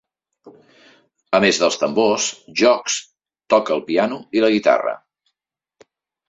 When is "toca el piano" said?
3.55-4.19